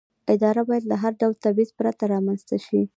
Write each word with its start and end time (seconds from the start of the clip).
اداره 0.33 0.61
باید 0.67 0.83
له 0.91 0.95
هر 1.03 1.13
ډول 1.21 1.33
تبعیض 1.43 1.69
پرته 1.79 2.03
رامنځته 2.13 2.57
شي. 2.65 2.81